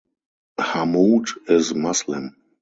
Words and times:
Hammoud 0.57 1.27
is 1.47 1.75
Muslim. 1.75 2.35